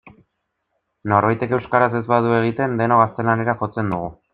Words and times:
Norbaitek 1.13 1.55
euskaraz 1.59 1.93
ez 2.01 2.03
badu 2.11 2.35
egiten 2.41 2.77
denok 2.83 3.05
gaztelaniara 3.07 3.61
jotzen 3.65 3.97
dugu. 3.97 4.15